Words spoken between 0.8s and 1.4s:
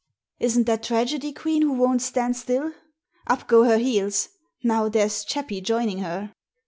Tragedy